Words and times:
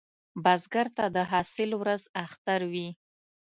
بزګر 0.43 0.87
ته 0.97 1.05
د 1.15 1.17
حاصل 1.31 1.69
ورځ 1.81 2.03
اختر 2.23 2.61
وي 2.71 2.89